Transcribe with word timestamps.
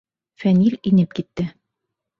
Фәнил 0.43 0.79
инеп 0.93 1.15
китте. 1.21 1.49